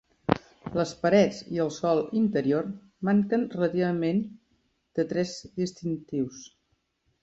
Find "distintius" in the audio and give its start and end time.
5.65-6.47